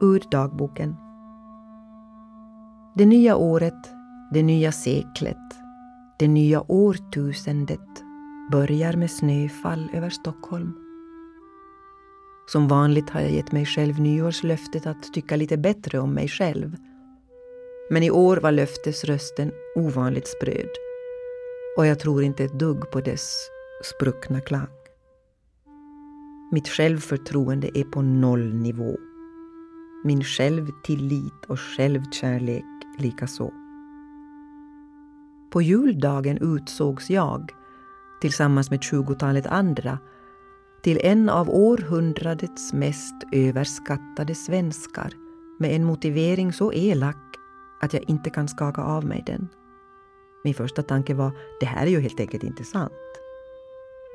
[0.01, 0.97] Ur dagboken.
[2.97, 3.91] Det nya året,
[4.33, 5.37] det nya seklet,
[6.19, 8.05] det nya årtusendet
[8.53, 10.86] börjar med snöfall över Stockholm.
[12.47, 16.77] Som vanligt har jag gett mig själv nyårslöftet att tycka lite bättre om mig själv.
[17.91, 20.71] Men i år var löftesrösten ovanligt spröd.
[21.77, 23.49] Och jag tror inte ett dugg på dess
[23.85, 24.69] spruckna klang.
[26.53, 28.97] Mitt självförtroende är på noll nivå.
[30.05, 32.65] Min självtillit och självkärlek
[32.99, 33.53] likaså.
[35.53, 37.51] På juldagen utsågs jag,
[38.21, 39.99] tillsammans med tjugotalet andra,
[40.83, 45.13] till en av århundradets mest överskattade svenskar
[45.59, 47.37] med en motivering så elak
[47.81, 49.49] att jag inte kan skaka av mig den.
[50.45, 52.93] Min första tanke var, det här är ju helt enkelt inte sant.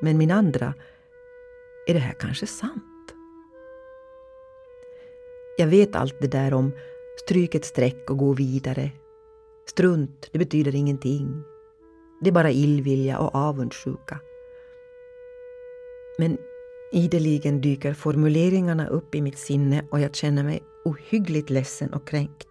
[0.02, 0.74] Men min andra,
[1.88, 3.14] är det här kanske sant?
[5.58, 6.72] Jag vet allt det där om
[7.26, 8.92] stryk ett streck och gå vidare.
[9.66, 11.44] Strunt, det betyder ingenting.
[12.22, 14.20] Det är bara illvilja och avundsjuka.
[16.18, 16.38] Men
[16.92, 22.48] ideligen dyker formuleringarna upp i mitt sinne och jag känner mig ohyggligt ledsen och kränkt.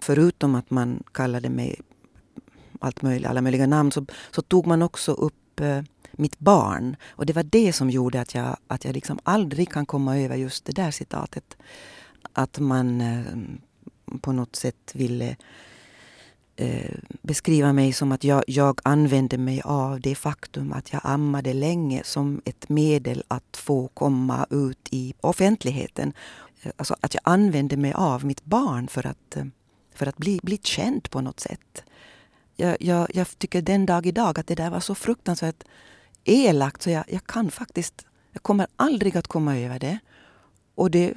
[0.00, 1.80] Förutom att man kallade mig
[2.80, 6.96] allt möjligt, alla möjliga namn så, så tog man också upp eh, mitt barn.
[7.08, 10.36] Och det var det som gjorde att jag, att jag liksom aldrig kan komma över
[10.36, 11.56] just det där citatet.
[12.32, 13.24] Att man eh,
[14.20, 15.36] på något sätt ville
[16.56, 21.52] eh, beskriva mig som att jag, jag använde mig av det faktum att jag ammade
[21.52, 26.12] länge som ett medel att få komma ut i offentligheten.
[26.62, 29.44] Eh, alltså att jag använde mig av mitt barn för att, eh,
[29.94, 31.84] för att bli, bli känd på något sätt.
[32.56, 35.64] Jag, jag, jag tycker den dag idag att det där var så fruktansvärt
[36.24, 39.98] elakt så jag, jag kan faktiskt, jag kommer aldrig att komma över det.
[40.74, 41.14] Och det,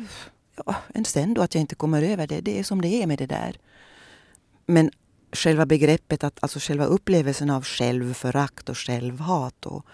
[0.65, 0.75] ja,
[1.05, 3.25] sen då att jag inte kommer över det, det är som det är med det
[3.25, 3.57] där.
[4.65, 4.91] Men
[5.31, 9.85] själva begreppet, att, alltså själva upplevelsen av självförakt och självhat och,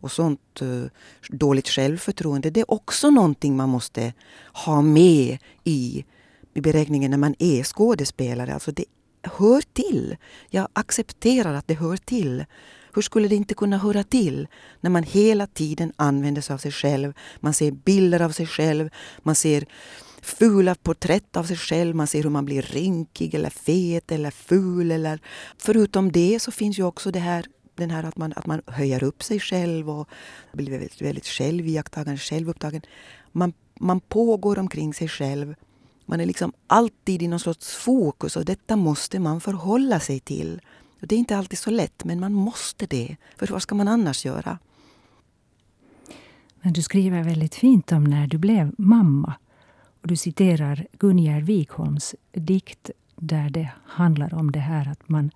[0.00, 0.84] och sånt eh,
[1.28, 4.12] dåligt självförtroende, det är också någonting man måste
[4.52, 6.04] ha med i,
[6.54, 8.54] i beräkningen när man är skådespelare.
[8.54, 8.84] Alltså det
[9.22, 10.16] hör till.
[10.48, 12.44] Jag accepterar att det hör till.
[12.94, 14.48] Hur skulle det inte kunna höra till
[14.80, 17.12] när man hela tiden använder sig av sig själv?
[17.40, 18.90] Man ser bilder av sig själv,
[19.22, 19.66] man ser
[20.22, 24.90] fula porträtt av sig själv, man ser hur man blir rynkig eller fet eller ful.
[24.90, 25.20] Eller...
[25.58, 27.46] Förutom det så finns ju också det här
[27.80, 30.08] den här att man, att man höjer upp sig själv och
[30.52, 32.82] blir väldigt, väldigt självjaktagen, självupptagen.
[33.32, 35.54] Man, man pågår omkring sig själv.
[36.06, 40.60] Man är liksom alltid i någon sorts fokus och detta måste man förhålla sig till.
[41.00, 43.16] Och det är inte alltid så lätt, men man måste det.
[43.36, 44.58] För vad ska man annars göra?
[46.62, 49.34] Men du skriver väldigt fint om när du blev mamma.
[50.00, 55.30] Och du citerar Gunjar Wikholms dikt där det handlar om det här att man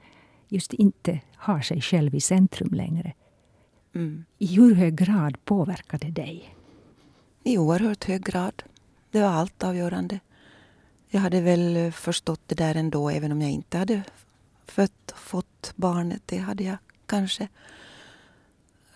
[0.49, 3.13] just inte har sig själv i centrum längre.
[3.95, 4.25] Mm.
[4.39, 6.55] I hur hög grad påverkar det dig?
[7.43, 8.63] I oerhört hög grad.
[9.11, 10.21] Det var allt avgörande.
[11.09, 14.03] Jag hade väl förstått det där ändå, även om jag inte hade
[14.67, 16.23] fött fått barnet.
[16.27, 17.49] Det hade jag kanske.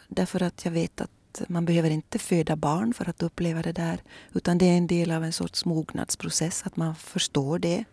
[0.09, 1.11] Därför att jag vet att
[1.49, 4.03] man behöver inte föda barn för att uppleva det där.
[4.33, 7.85] Utan det är en del av en sorts mognadsprocess, att man förstår det.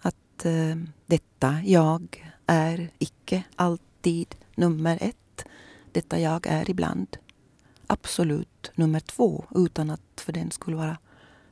[0.00, 5.44] Att eh, detta jag är icke alltid nummer ett.
[5.92, 7.16] Detta jag är ibland
[7.86, 10.98] absolut nummer två utan att för den skulle vara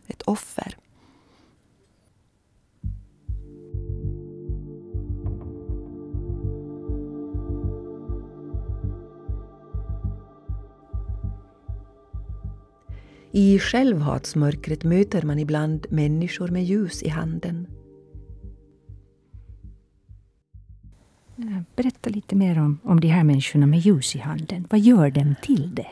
[0.06, 0.76] ett offer.
[13.34, 17.66] I självhatsmörkret möter man ibland människor med ljus i handen.
[21.76, 24.66] Berätta lite mer om, om de här människorna med ljus i handen.
[24.70, 25.88] Vad gör dem till det?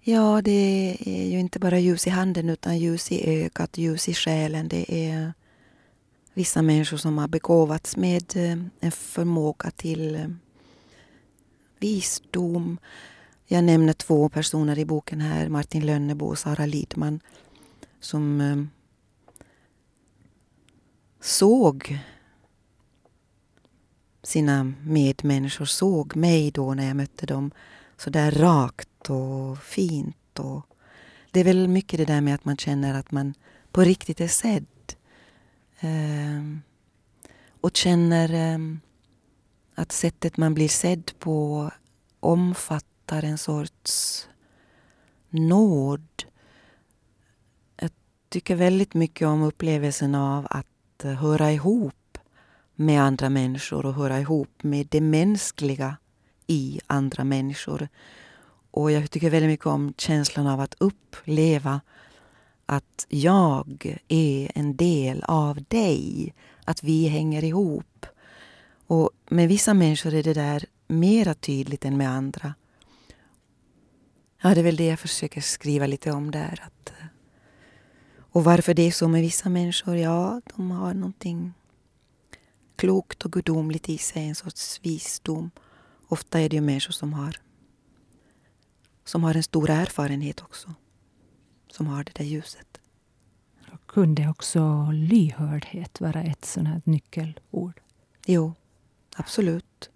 [0.00, 4.14] Ja, det är ju inte bara ljus i handen utan ljus i ögat, ljus i
[4.14, 4.68] själen.
[4.68, 5.32] Det är
[6.34, 10.26] vissa människor som har begåvats med eh, en förmåga till eh,
[11.78, 12.78] visdom,
[13.52, 17.20] jag nämner två personer i boken här, Martin Lönnebo och Sara Lidman,
[18.00, 18.64] som eh,
[21.20, 21.98] såg
[24.22, 27.50] sina medmänniskor, såg mig då när jag mötte dem
[27.96, 30.38] så där rakt och fint.
[30.38, 30.66] Och
[31.30, 33.34] det är väl mycket det där med att man känner att man
[33.72, 34.66] på riktigt är sedd.
[35.80, 36.58] Eh,
[37.60, 38.58] och känner eh,
[39.74, 41.70] att sättet man blir sedd på
[42.20, 44.28] omfattar hittar en sorts
[45.30, 46.24] nåd.
[47.76, 47.90] Jag
[48.28, 52.18] tycker väldigt mycket om upplevelsen av att eh, höra ihop
[52.74, 55.96] med andra människor och höra ihop med det mänskliga
[56.46, 57.88] i andra människor.
[58.70, 61.80] Och jag tycker väldigt mycket om känslan av att uppleva
[62.66, 66.34] att jag är en del av dig.
[66.64, 68.06] Att vi hänger ihop.
[68.86, 72.54] Och med vissa människor är det där mera tydligt än med andra.
[74.44, 76.60] Ja, det är väl det jag försöker skriva lite om där.
[76.62, 77.06] Att, eh,
[78.16, 79.96] och varför det är så med vissa människor?
[79.96, 81.54] Ja, de har någonting
[82.76, 85.50] klokt och gudomligt i sig, en sorts visdom.
[86.08, 87.36] Ofta är det ju människor som har,
[89.04, 90.74] som har en stor erfarenhet också.
[91.70, 92.80] Som har det där ljuset.
[93.86, 97.80] kunde också lyhördhet vara ett sånt här nyckelord?
[98.26, 98.54] Jo,
[99.16, 99.90] absolut.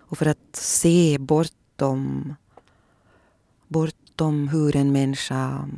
[0.00, 2.34] Och för att se bortom
[3.72, 5.68] bortom hur en människa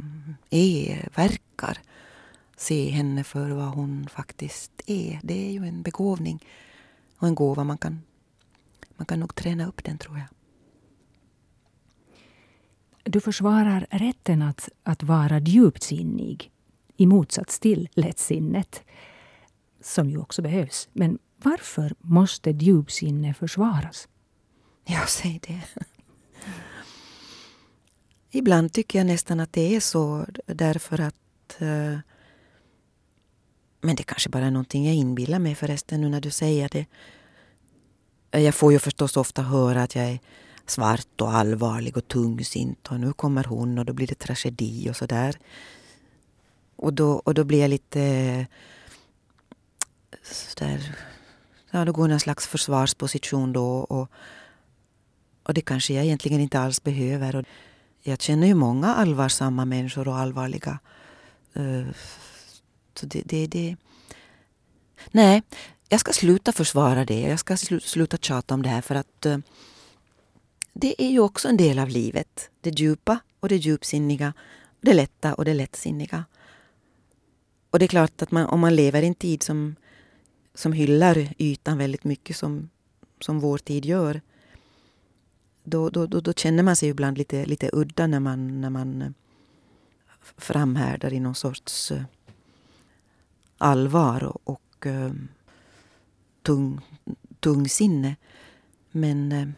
[0.50, 1.78] är, verkar.
[2.56, 5.20] se henne för vad hon faktiskt är.
[5.22, 6.44] Det är ju en begåvning
[7.18, 7.64] och en gåva.
[7.64, 8.02] Man kan,
[8.96, 10.26] man kan nog träna upp den tror jag.
[13.04, 16.50] Du försvarar rätten att, att vara djupsinnig
[16.96, 18.82] i motsats till lättsinnet,
[19.80, 20.88] som ju också behövs.
[20.92, 24.08] Men varför måste djupsinne försvaras?
[24.84, 25.62] Ja, säg det.
[28.36, 31.98] Ibland tycker jag nästan att det är så därför att uh,
[33.80, 36.86] men det kanske bara är någonting jag inbillar mig förresten nu när du säger det.
[38.30, 40.18] Eh, jag får ju förstås ofta höra att jag är
[40.66, 44.96] svart och allvarlig och tungsint och nu kommer hon och då blir det tragedi och
[44.96, 45.38] sådär.
[46.76, 48.46] Och då, och då blir jag lite eh,
[50.22, 50.96] sådär,
[51.70, 54.10] ja då går jag en slags försvarsposition då och,
[55.42, 57.36] och det kanske jag egentligen inte alls behöver.
[57.36, 57.44] Och
[58.06, 60.78] jag känner ju många allvarsamma människor och allvarliga.
[61.56, 61.86] Uh,
[62.94, 63.76] så det, det, det,
[65.10, 65.42] Nej,
[65.88, 67.20] jag ska sluta försvara det.
[67.20, 69.38] Jag ska sluta tjata om det här för att uh,
[70.72, 72.50] det är ju också en del av livet.
[72.60, 74.32] Det djupa och det djupsinniga.
[74.80, 76.24] Det lätta och det lättsinniga.
[77.70, 79.76] Och det är klart att man, om man lever i en tid som,
[80.54, 82.70] som hyllar ytan väldigt mycket som,
[83.20, 84.20] som vår tid gör
[85.64, 89.02] då, då, då, då känner man sig ibland lite, lite udda när man, när man
[89.02, 89.10] eh,
[90.36, 92.02] framhärdar i någon sorts uh,
[93.58, 95.12] allvar och, och uh,
[96.42, 96.80] tung,
[97.40, 98.16] tung sinne.
[98.90, 99.48] Men uh,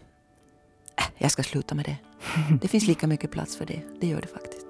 [1.19, 1.97] jag ska sluta med det.
[2.61, 3.83] Det finns lika mycket plats för det.
[4.01, 4.67] Det gör det faktiskt.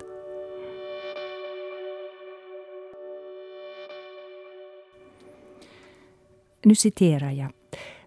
[6.63, 7.53] Nu citerar jag.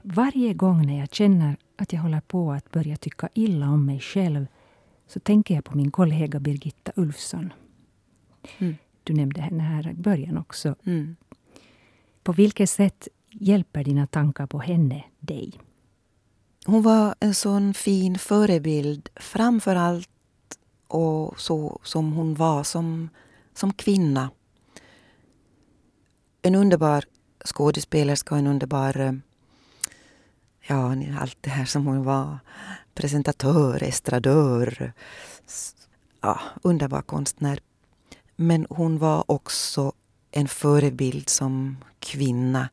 [0.01, 3.99] Varje gång när jag känner att jag håller på att börja tycka illa om mig
[3.99, 4.47] själv
[5.07, 7.53] så tänker jag på min kollega Birgitta Ulfsson.
[8.57, 8.75] Mm.
[9.03, 10.75] Du nämnde henne här i början också.
[10.85, 11.15] Mm.
[12.23, 15.53] På vilket sätt hjälper dina tankar på henne dig?
[16.65, 20.09] Hon var en sån fin förebild framför allt
[20.87, 23.09] och så som hon var som,
[23.53, 24.29] som kvinna.
[26.41, 27.03] En underbar
[27.45, 29.13] skådespelerska och en underbar eh,
[30.69, 32.39] ja, allt det här som hon var.
[32.93, 34.93] Presentatör, estradör.
[36.21, 37.59] Ja, underbar konstnär.
[38.35, 39.93] Men hon var också
[40.31, 42.69] en förebild som kvinna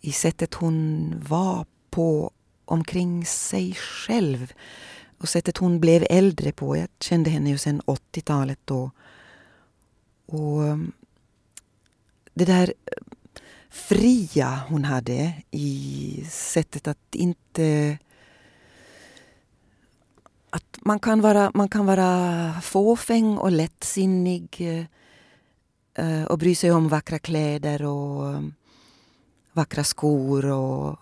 [0.00, 2.30] i sättet hon var på
[2.64, 4.52] omkring sig själv
[5.18, 6.76] och sättet hon blev äldre på.
[6.76, 8.90] Jag kände henne ju sedan 80-talet då.
[10.26, 10.92] Och mm,
[12.34, 12.74] det där
[13.70, 17.98] fria hon hade i sättet att inte...
[20.50, 24.60] Att man kan vara, man kan vara fåfäng och lättsinnig
[25.94, 28.40] eh, och bry sig om vackra kläder och eh,
[29.52, 30.98] vackra skor och,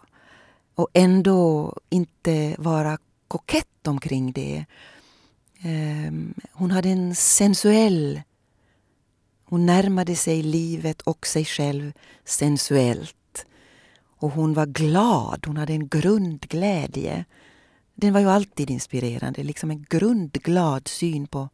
[0.75, 2.99] och ändå inte vara
[3.29, 4.65] kokett omkring det.
[5.63, 8.23] Ehm, hon hade en sensuell
[9.49, 11.93] hon närmade sig livet och sig själv
[12.25, 13.47] sensuellt.
[14.19, 17.25] Och hon var glad, hon hade en grundglädje.
[17.95, 21.49] Den var ju alltid inspirerande, liksom en grundglad syn på,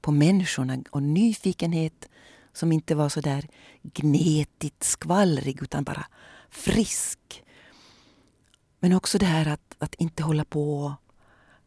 [0.00, 2.08] på människorna och nyfikenhet
[2.52, 3.48] som inte var så där
[3.82, 6.06] gnetigt skvallrig utan bara
[6.50, 7.44] frisk.
[8.80, 10.92] Men också det här att, att inte hålla på och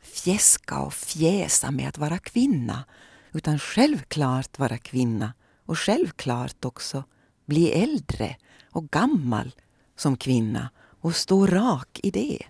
[0.02, 2.86] fjäska och fjäsa med att vara kvinna
[3.32, 5.34] utan självklart vara kvinna
[5.68, 7.04] och självklart också
[7.46, 8.36] bli äldre
[8.72, 9.56] och gammal
[9.96, 10.70] som kvinna
[11.02, 12.44] och stå rak i det.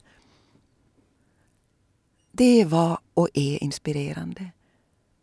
[2.31, 4.51] Det var och är inspirerande.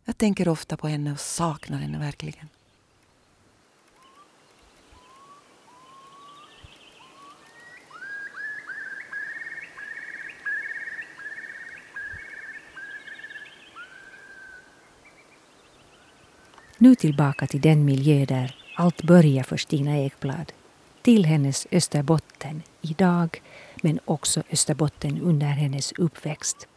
[0.05, 2.47] Jag tänker ofta på henne och saknar henne verkligen.
[16.85, 20.51] Nu tillbaka till den miljö där allt börjar för Stina Ekblad.
[21.01, 23.41] Till hennes Österbotten idag,
[23.83, 26.67] men också Österbotten under hennes uppväxt.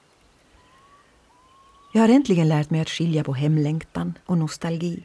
[1.92, 5.02] Jag har äntligen lärt mig att skilja på hemlängtan och nostalgi.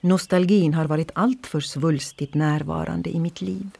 [0.00, 3.70] Nostalgin har varit alltför svulstigt närvarande i mitt liv.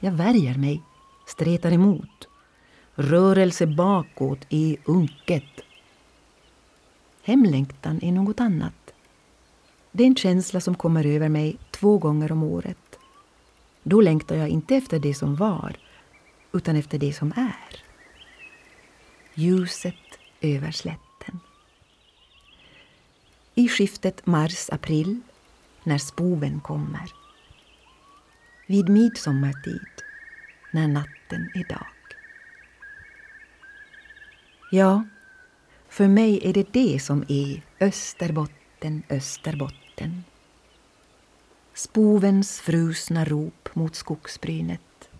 [0.00, 0.82] Jag värjer mig,
[1.26, 2.28] stretar emot.
[2.94, 5.60] Rörelse bakåt är unket
[7.22, 8.92] Hemlängtan är något annat.
[9.92, 12.98] Det är en känsla som kommer över mig två gånger om året.
[13.82, 15.76] Då längtar jag inte efter det som var,
[16.52, 17.82] utan efter det som är.
[19.34, 19.94] Ljuset
[20.40, 21.40] över slätten.
[23.54, 25.20] I skiftet mars-april
[25.84, 27.12] när spoven kommer.
[28.66, 29.88] Vid midsommartid,
[30.70, 31.86] när natten är dag.
[34.70, 35.04] Ja,
[35.90, 40.24] för mig är det det som är Österbotten, Österbotten.
[41.74, 45.10] Spovens frusna rop mot skogsbrynet.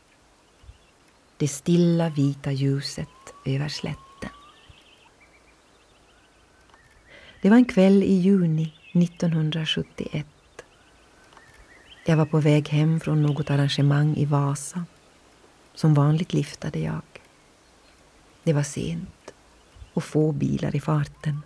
[1.37, 3.09] Det stilla vita ljuset
[3.47, 4.31] över slätten.
[7.43, 10.27] Det var en kväll i juni 1971.
[12.07, 14.85] Jag var på väg hem från något arrangemang i Vasa.
[15.75, 17.03] Som vanligt liftade jag.
[18.43, 19.35] Det var sent
[20.01, 21.43] och få bilar i farten.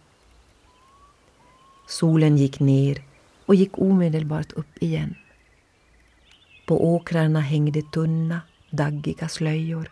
[1.87, 3.03] Solen gick ner
[3.47, 5.15] och gick omedelbart upp igen.
[6.67, 8.41] På åkrarna hängde tunna,
[8.71, 9.91] daggiga slöjor.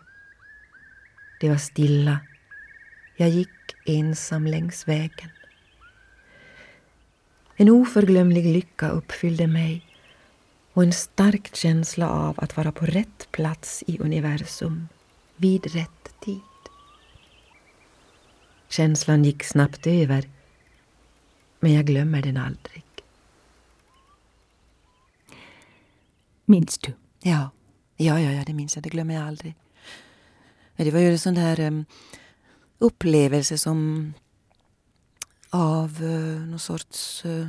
[1.39, 2.19] Det var stilla.
[3.17, 5.29] Jag gick ensam längs vägen.
[7.55, 9.85] En oförglömlig lycka uppfyllde mig
[10.73, 14.87] och en stark känsla av att vara på rätt plats i universum
[15.35, 16.52] vid rätt tid.
[18.73, 20.29] Känslan gick snabbt över,
[21.59, 22.83] men jag glömmer den aldrig.
[26.45, 26.93] Minns du?
[27.19, 27.49] Ja,
[27.97, 28.83] ja, ja, ja det minns jag.
[28.83, 29.55] Det glömmer jag aldrig.
[30.75, 31.85] Det var ju en sån där um,
[32.77, 34.13] upplevelse som
[35.49, 37.47] av uh, någon sorts uh,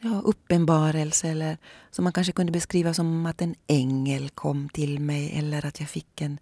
[0.00, 1.58] ja, uppenbarelse eller
[1.90, 5.88] som man kanske kunde beskriva som att en ängel kom till mig eller att jag
[5.88, 6.38] fick en,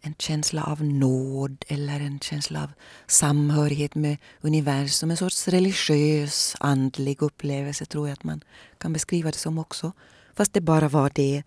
[0.00, 2.70] en känsla av nåd eller en känsla av
[3.06, 5.10] samhörighet med universum.
[5.10, 8.44] En sorts religiös, andlig upplevelse tror jag att man
[8.78, 9.92] kan beskriva det som också.
[10.34, 11.42] Fast det bara var det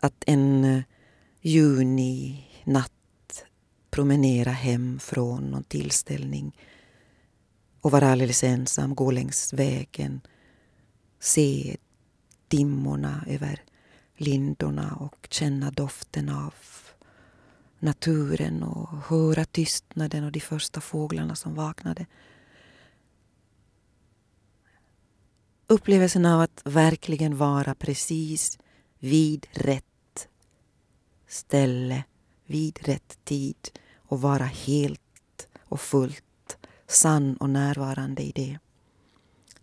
[0.00, 0.82] att en eh,
[1.40, 2.92] juninatt
[3.90, 6.56] promenera hem från någon tillställning
[7.80, 10.20] och vara alldeles ensam, gå längs vägen,
[11.20, 11.76] se
[12.48, 13.62] dimmorna över
[14.16, 16.54] lindorna och känna doften av
[17.78, 22.06] naturen och höra tystnaden och de första fåglarna som vaknade.
[25.66, 28.58] Upplevelsen av att verkligen vara precis
[28.98, 30.28] vid rätt
[31.26, 32.04] ställe,
[32.46, 38.58] vid rätt tid och vara helt och fullt sann och närvarande i det.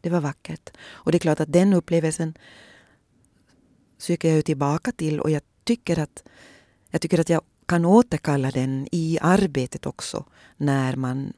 [0.01, 0.69] Det var vackert.
[0.79, 2.37] Och det är klart att den upplevelsen
[3.97, 6.23] söker jag tillbaka till och jag tycker att
[6.89, 10.25] jag tycker att jag kan återkalla den i arbetet också
[10.57, 11.33] när man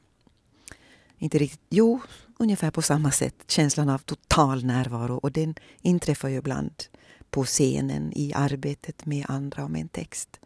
[1.18, 2.00] inte riktigt, jo,
[2.38, 6.84] ungefär på samma sätt, känslan av total närvaro och den inträffar ju ibland
[7.30, 10.40] på scenen i arbetet med andra och med en text.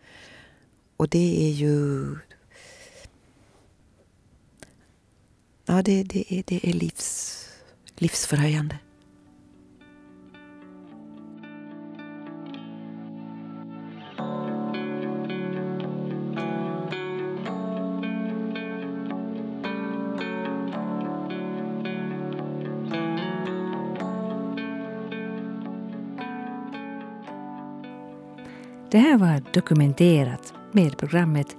[0.97, 2.07] Och det är ju
[5.67, 7.47] ja, det, det, är, det är livs,
[7.97, 8.79] livsförhöjande.
[28.91, 31.57] Det här var dokumenterat med programmet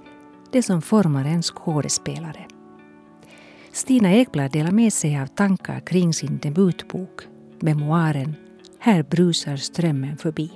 [0.51, 2.45] Det som formar en skådespelare.
[3.71, 7.21] Stina Ekblad delar med sig av tankar kring sin debutbok,
[7.59, 8.35] memoaren
[8.79, 10.51] Här brusar strömmen förbi.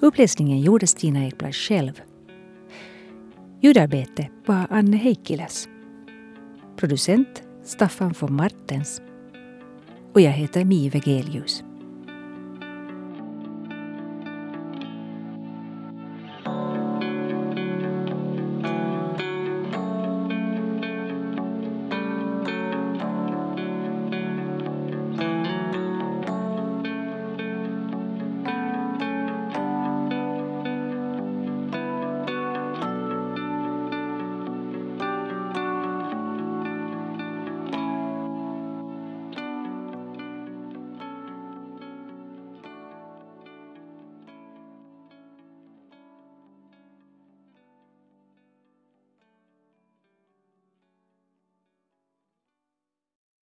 [0.00, 2.00] Uppläsningen gjorde Stina Ekblad själv.
[3.60, 5.68] Ljudarbete var Anne Heikkiläs.
[6.76, 9.02] Producent Staffan von Martens.
[10.12, 11.65] Och jag heter Mi Vegelius.